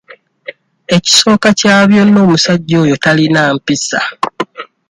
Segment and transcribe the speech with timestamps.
[0.95, 3.99] Ekisooka kya byonna omusajja oyo talina mpisa.